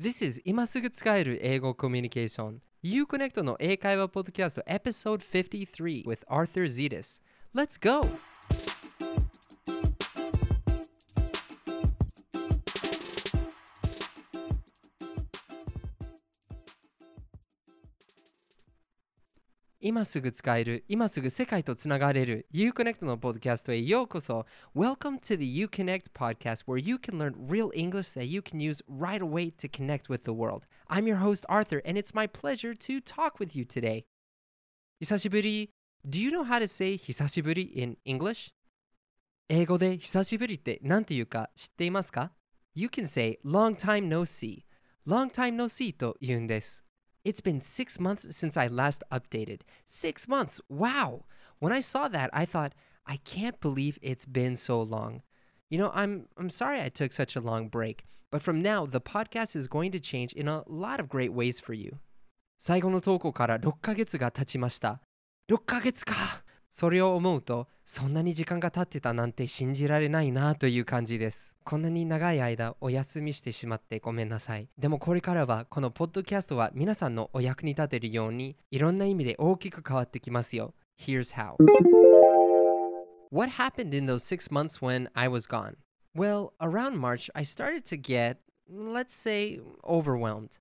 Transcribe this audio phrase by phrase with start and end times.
[0.00, 7.20] This is 今すぐ使える英語コミュニケーション Uconnect の英会話ポッドキャスト Episode 53 with Arthur Zetas
[7.54, 8.08] Let's go!
[19.89, 24.45] 今すぐ使える、今すぐ世界とつながれる Uconnect のポッドキャストへようこそ
[24.75, 28.83] Welcome to the Uconnect podcast where you can learn real English that you can use
[28.89, 30.63] right away to connect with the world.
[30.89, 34.05] I'm your host Arthur and it's my pleasure to talk with you today.
[34.99, 35.69] 久しぶり
[36.07, 38.53] Do you know how to say 久しぶり in English?
[39.49, 42.31] 英語で久しぶりって何て言うか知っていますか
[42.73, 44.63] ?You can say long time no see.
[45.05, 46.83] Long time no see と言うんです。
[47.23, 49.61] It's been six months since I last updated.
[49.83, 50.61] Six months!
[50.69, 51.25] Wow!
[51.59, 52.73] When I saw that, I thought,
[53.07, 55.21] I can't believe it's been so long.
[55.69, 59.01] You know, I'm, I'm sorry I took such a long break, but from now, the
[59.01, 61.99] podcast is going to change in a lot of great ways for you.
[62.57, 65.01] 最後の投稿から6ヶ月が経ちました。
[65.49, 81.56] 6ヶ月か それを思うとそんなに時間が経ってたなんて信じられないなという感じですこんなに長い間お休みしてしまってごめんなさいでもこれからはこのポッドキャストは皆さんのお役に立てるようにいろんな意味で大きく変わってきますよ Here's how
[83.32, 85.76] What happened in those six months when I was gone?
[86.16, 90.58] Well, around March, I started to get, let's say, overwhelmed.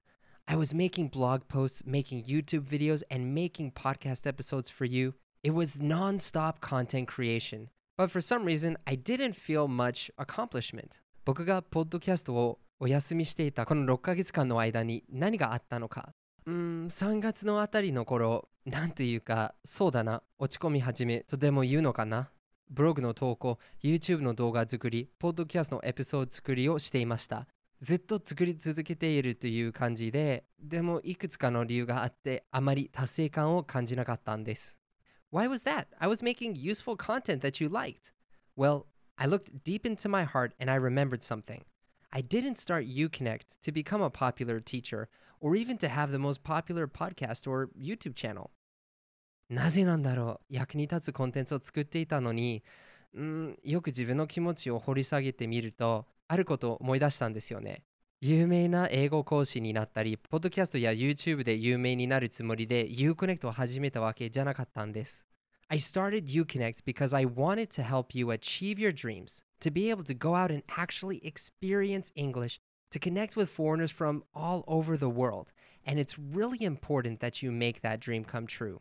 [0.47, 5.15] I was making blog posts, making YouTube videos, and making podcast episodes for you.
[5.41, 7.69] It was non-stop content creation.
[7.97, 11.01] But for some reason, I didn't feel much accomplishment.
[11.23, 16.09] 僕がポッドキャストをお休みしていたこの6ヶ月間の間に何があったのか。
[16.45, 22.31] うん、3月のあたりの頃、なんというか、そうだな、落ち込み始めとでも言うのかな。
[22.69, 27.47] ブログの投稿、YouTube の動画作り、ポッドキャストのエピソード作りをしていました。
[27.79, 34.78] ずっと作り続けているという感じで、でもいくつかの理由があって、あまり達成感を感じなかったんです。
[35.30, 35.88] Why was that?
[36.00, 38.12] I was making useful content that you liked.
[38.56, 38.86] Well,
[39.18, 41.64] I looked deep into my heart and I remembered something.
[42.12, 45.08] I didn't start UConnect to become a popular teacher
[45.40, 48.50] or even to have the most popular podcast or YouTube channel.
[49.50, 52.62] なぜなんだろう役に立つコンテンツを作っていたのに、
[53.18, 57.84] んよく自分の気持ちを掘り下げてみると、あることを思い出したんですよね。
[58.20, 65.26] 有名な英語講師になったり、ポッドキャストや YouTube で有名になるつもりで Uconnect を始めたわけじゃなかったんです。
[65.68, 70.14] I started Uconnect because I wanted to help you achieve your dreams, to be able to
[70.14, 72.60] go out and actually experience English,
[72.90, 75.52] to connect with foreigners from all over the world.
[75.84, 78.80] And it's really important that you make that dream come true.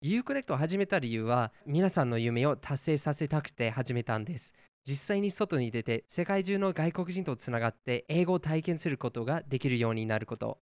[0.00, 4.54] Uconnect を始めた理由は皆さんの夢を達成させたくて始めたんです。
[4.84, 10.60] 実際に外に出て世界中の外国人とつながって英語を体験することができるようになること。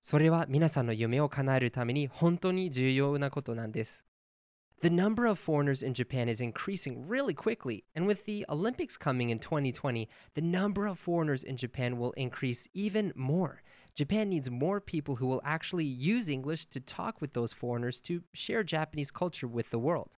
[0.00, 4.04] それは皆さんの夢を叶えるために本当に重要なことなんです。
[4.80, 9.38] The number of foreigners in Japan is increasing really quickly, and with the Olympics coming in
[9.38, 13.62] 2020, the number of foreigners in Japan will increase even more.
[13.95, 18.21] Japan needs more people who will actually use English to talk with those foreigners to
[18.33, 20.09] share Japanese culture with the world.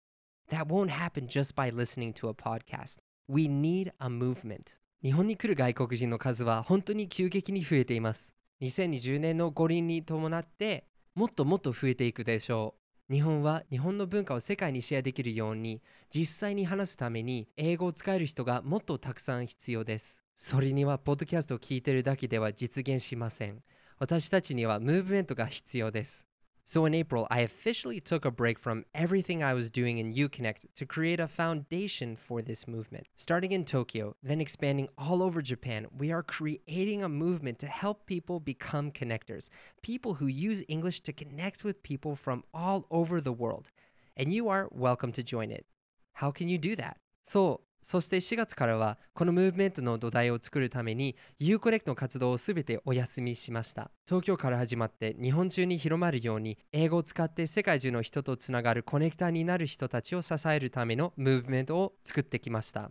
[0.50, 2.98] That won't happen just by listening to a podcast.
[3.28, 4.80] We need a movement.
[5.02, 8.34] 日本に来る外国人の数は本当に急激に増えています。
[8.62, 12.76] 2020年の五輪に伴ってもっともっと増えていくでしょ
[13.10, 13.14] う。
[13.14, 15.82] 日本は日本の文化を世界にシェアできるように
[16.14, 20.22] 実際に話すために英語を使える人がもっとたくさん必要です。
[20.36, 23.62] それにはポッドキャストを聞いてるだけでは実現しません。
[23.98, 26.26] 私たちにはムーブメントが必要です。
[26.72, 30.86] So in April, I officially took a break from everything I was doing in Uconnect to
[30.86, 33.08] create a foundation for this movement.
[33.16, 38.06] Starting in Tokyo, then expanding all over Japan, we are creating a movement to help
[38.06, 39.50] people become connectors,
[39.82, 43.72] people who use English to connect with people from all over the world.
[44.16, 45.66] And you are welcome to join it.
[46.14, 46.98] How can you do that?
[47.24, 53.91] So, そして4月からはこのムーブメントの土台を作るために Uconnect の活動をすべてお休みしました。
[54.07, 62.91] 東京から始まって日本中に広まるように英語を使って世界中の人とつながるコネクターになる人たちを支えるためのムーブメントを作ってきました。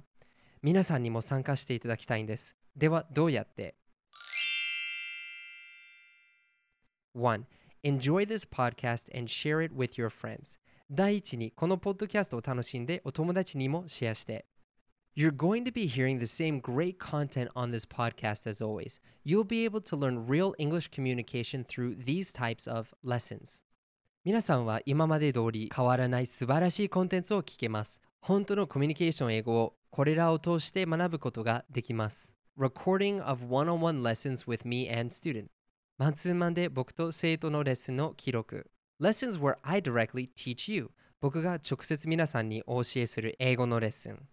[0.62, 2.56] 皆さんにも参加していただきたいんです。
[2.76, 3.74] ではどうやって
[7.18, 7.46] ？1.
[7.84, 10.60] Enjoy this podcast and share it with your friends.
[10.92, 14.46] 第一にこのポッドキャストを楽しんでお友達にもシェアして。
[15.15, 19.01] You're going to be hearing the same great content on this podcast as always.
[19.25, 23.65] You'll be able to learn real English communication through these types of lessons.
[24.25, 28.01] 皆さんは今まで通り変わらない素晴らしいコンテンツを聞けます。
[28.21, 32.39] 本当のコミュニケーション英語をこれらを通して学ぶことができます。
[32.59, 35.47] recording of one-on-one lessons with me and students
[35.97, 38.69] マンツーマンで僕と生徒のレッスンの記録
[39.01, 44.29] Lessons where I directly teach you 僕が直接皆さんにお教えする英語のレッスン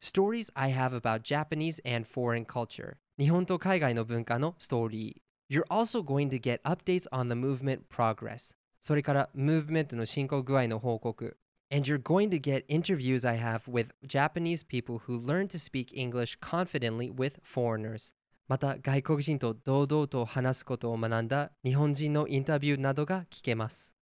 [0.00, 7.06] Stories I have about Japanese and foreign culture 日本と海外の文化のストーリー You're also going to get updates
[7.10, 11.36] on the movement progress それからムーブメントの進行具合の報告
[11.70, 15.92] And you're going to get interviews I have with Japanese people who learn to speak
[15.94, 18.14] English confidently with foreigners
[18.48, 23.92] また外国人と堂々と話すことを学んだ日本人のインタビューなどが聞けます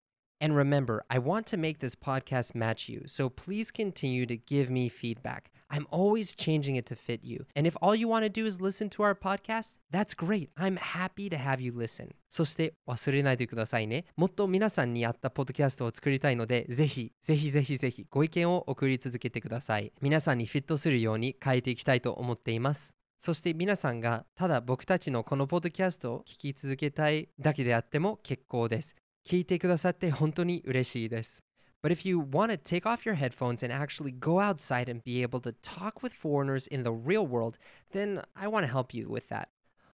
[0.41, 4.71] And remember, I want to make this podcast match you, so please continue to give
[4.71, 5.51] me feedback.
[5.74, 7.48] I'm always changing it to fit you.
[7.56, 10.52] And if all you want to do is listen to our podcast, that's great.
[10.56, 12.14] I'm happy to have you listen.
[12.30, 14.06] そして忘れないでくださいね。
[14.16, 19.92] もっと皆さんに合ったポッドキャストを作りたいので、ぜひ、ぜひぜひぜひご意見を送り続けてください。
[20.00, 22.94] 皆さんにフィットするように変えていきたいと思っています。
[23.18, 28.96] そして皆さんがただ僕たちのこのポッドキャストを聞き続けたいだけであっても結構です。
[29.26, 31.42] 聞いてくださって本当に嬉しいです。
[31.83, 35.41] But if you want to take off your headphones and actually go outside and be able
[35.43, 37.57] to talk with foreigners in the real world,
[37.93, 39.49] then I want to help you with that.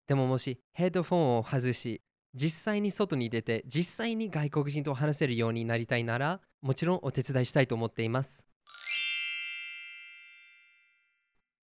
[0.07, 2.01] でももしヘッドフォンを外し、
[2.35, 8.47] 実際に外に出て実際に外国人と話せるようになりたいなら、もちろんお手伝いしたいと思っています。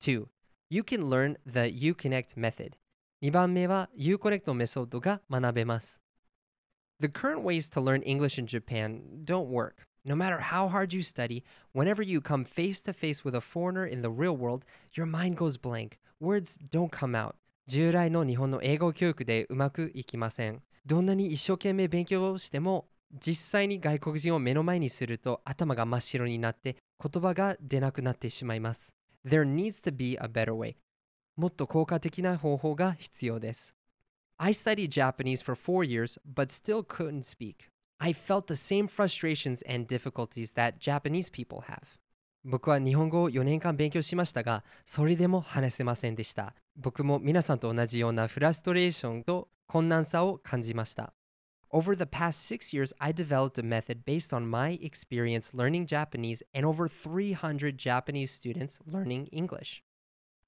[0.03, 0.27] 2.
[0.71, 2.73] You can learn the Uconnect method.
[3.23, 6.01] 2番目は Uconnect のメソッドが学べます。
[7.01, 9.87] The current ways to learn English in Japan don't work.
[10.06, 13.86] No matter how hard you study, whenever you come face to face with a foreigner
[13.86, 15.98] in the real world, your mind goes blank.
[16.20, 17.36] Words don't come out.
[17.68, 20.62] 従来の日本の英語教育でうまくいきません。
[20.86, 28.94] どんなに一生懸命勉強をしても、実際に外国人を目の前にすると頭が真っ白になって言葉が出なくなってしまいます。
[29.26, 30.76] There needs to be a better way.
[31.38, 33.74] もっと効果的な方法が必要です。
[34.38, 37.73] I studied Japanese for four years, but still couldn't speak.
[37.99, 41.99] I felt the same frustrations and difficulties that Japanese people have.
[42.45, 46.55] 僕は日本語を4年間勉強しましたが、それでも話せませんでした。
[46.77, 51.13] 僕も皆さんと同じようなフラストレーションと困難さを感じました。
[51.71, 56.67] Over the past six years, I developed a method based on my experience learning Japanese and
[56.67, 59.83] over 300 Japanese students learning English.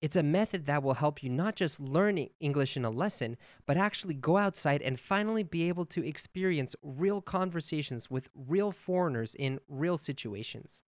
[0.01, 3.77] It's a method that will help you not just learn English in a lesson, but
[3.77, 9.59] actually go outside and finally be able to experience real conversations with real foreigners in
[9.67, 10.83] real situations.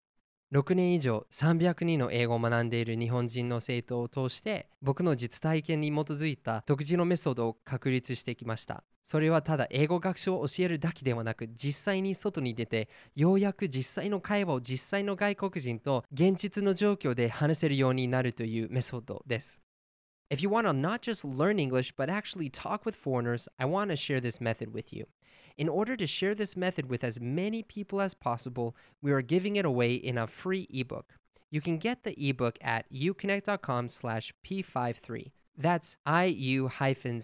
[0.55, 8.85] 6年以上300人の英語を学んでいる日本人の生徒を通して僕の実体験に基づいた独自のメソッドを確立してきました。
[9.03, 19.59] それはただ英語学習を教えるだけではなく実際に外に出てようやく実際の会話を実際の外国人と現実の状況で話せるようになるというメソッドです。
[20.29, 23.97] If you want to not just learn English but actually talk with foreigners, I want to
[23.97, 25.07] share this method with you.
[25.56, 29.56] In order to share this method with as many people as possible, we are giving
[29.56, 31.14] it away in a free ebook.
[31.50, 35.32] You can get the ebook at uconnect.com slash p53.
[35.58, 37.16] That's iu-connect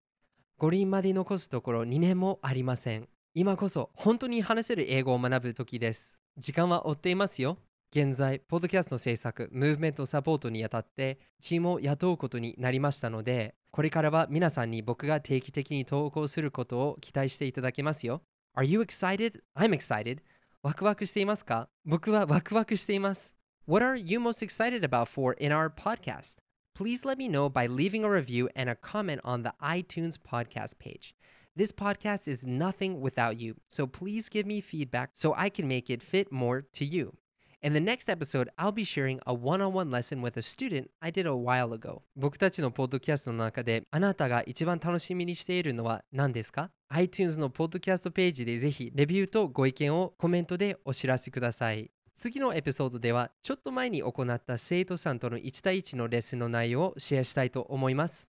[0.59, 3.09] 五輪まで残すところ2年もありません。
[3.35, 6.19] 今こそ本当に話せる英語を学ぶ時です。
[6.39, 7.59] 時間は追っていますよ。
[7.94, 18.22] 現在、ポッドキャストの制作、ムーブメントサポートにあたってチームを雇うことになりましたので、これからは皆さんに僕が定期的に投稿することを期待していただけますよ。
[18.56, 19.42] Are you excited?
[19.58, 20.20] I'm excited.
[20.64, 23.36] ワクワクしていますか僕はワクワクしています。
[23.68, 26.38] What are you most excited about for in our podcast?
[26.74, 30.80] Please let me know by leaving a review and a comment on the iTunes podcast
[30.80, 31.14] page.
[31.58, 35.90] This podcast is nothing without you, so please give me feedback so I can make
[35.90, 37.18] it fit more to you.
[37.64, 41.28] In the next episode, I'll be sharing a one-on-one lesson with a student I did
[41.28, 42.02] a while ago.
[42.16, 51.92] 僕たちのポッドキャストの中であなたが一番楽しみにしているのは何ですか ?iTunes のポッドキャストページでぜひレビューとご意見をコメントでお知らせください。
[52.16, 58.28] 次のエピソードではちょっと前に行った生徒さんとの1対1のレッスンの内容をシェアしたいと思います。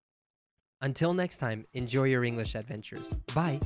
[0.83, 3.17] Until next time, enjoy your English adventures.
[3.35, 3.61] Bye!